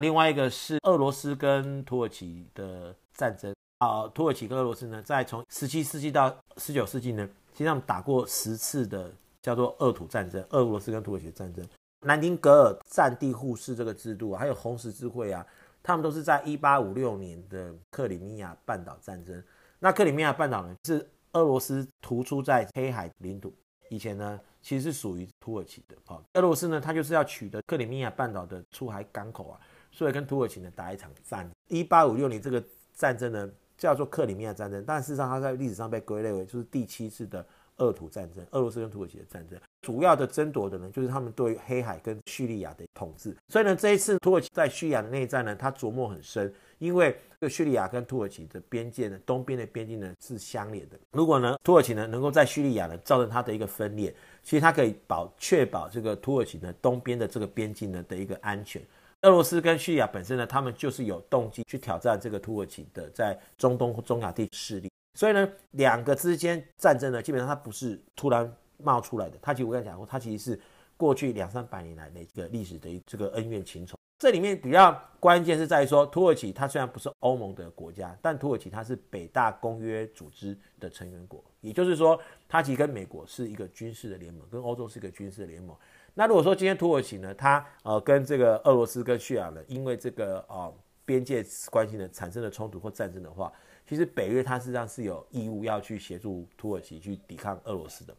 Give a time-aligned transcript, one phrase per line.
[0.00, 9.10] 另外一个是俄罗斯跟土耳其的战争啊，土耳其跟俄罗斯呢，在从十七世纪到十九世纪呢，实际上打过十次的
[9.40, 11.66] 叫做俄土战争，俄罗斯跟土耳其的战争。
[12.00, 15.44] 南丁格尔战地互市这个制度，还有红十字会啊，
[15.82, 19.42] 他们都是在一八五六年的克里米亚半岛战争。
[19.78, 23.50] 那克里米亚半岛呢，是俄罗斯突出在黑海领土，
[23.88, 25.96] 以前呢其实是属于土耳其的。
[26.04, 29.60] 好，俄罗斯呢，它就是要取得克里米亚半岛的出海港口啊，
[29.96, 31.48] 所以跟土耳其呢打一场战。
[31.68, 32.62] 一八五六年这个
[32.94, 37.44] 战争呢叫做克里米亚战争，但事实上它在历史上被归类为就是第七次的
[37.78, 39.58] 俄土战争，俄罗斯跟土耳其的战争。
[39.80, 43.34] 主要的争夺的呢，就是他们对黑海跟叙利亚的统治。
[43.48, 50.98] 所以呢，这一次土耳其在叙利亚的内战呢，他琢磨很深，因为这个叙利亚跟土耳其的边界呢，东边的边境呢是相连的。
[51.12, 58.82] 如果呢，土耳其呢能够在叙利亚呢造成它的一个分裂，其实它可以保确保这个土耳其呢东边的这个边境呢的一个安全。
[59.22, 64.90] 俄罗斯跟叙利亚本身呢，他们就是有动机去挑战这个土耳其的在中东中亚地势力。
[65.14, 68.52] 所以呢，两个之间战争呢，基本上它不是突然。
[68.78, 70.60] 冒出来的，它其实我刚才讲过，它其实是
[70.98, 73.96] 过去两三百年来的一个历史的一这个恩怨情仇。
[74.18, 85.74] 这里面比较关键是在于说，土耳其它虽然不是欧盟的国家，但土耳其它是北大公约组织的成员国，也就是说，它其实跟美国是一个军事的联盟，跟欧洲是一个军事的联盟。
[86.18, 93.52] 那如果说今天土耳其呢，它呃跟这个俄罗斯跟叙利亚呢，因为这个呃边界关系呢产生了冲突或战争的话，
[93.86, 98.16] 其实北约它实际上是有义务要去协助土耳其去抵抗俄罗斯的。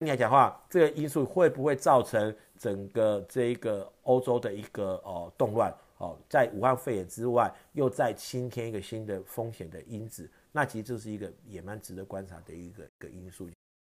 [0.00, 13.48] 你来讲话，这个因素会不会造成整个这一个欧洲的一个哦动乱哦，在武汉肺炎之外，又再新添一个新的风险的因子，那其实就是一个也蛮值得观察的一个一个因素。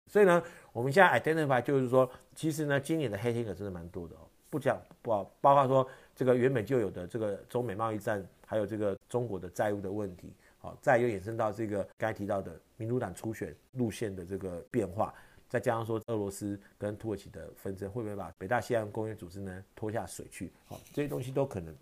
[0.10, 0.44] 所以呢，
[0.74, 15.14] 我们现在 identify 就是说，其实呢，今年的黑天鹅真的蛮多的哦，不讲不包括说这个原本就有的这个中美贸易战，还有这个中国的债务的问题，好，再又衍生到这个刚才提到的民主党初选路线的这个变化。
[15.48, 20.52] 再加上说，俄罗斯跟土耳其的纷争会不会把北大西洋公约组织呢拖下水去？
[20.68, 21.76] 好，这些东西都可能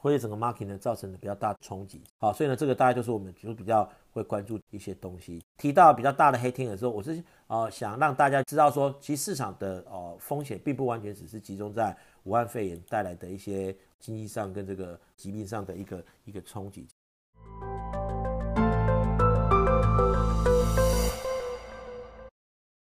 [0.00, 2.00] 会对整个 market 呢造成的比较大的冲击。
[2.18, 5.42] 好，所以呢，这个大概就是我们就比较会关注一些东西。
[5.58, 11.94] 提到比较大的黑天鹅的时候，我是呃想让大家知道说，其实市场的呃风险并不完全只是集中在
[12.24, 16.86] 武汉肺炎带来的一些经济上跟这个疾病上的一个一个冲击。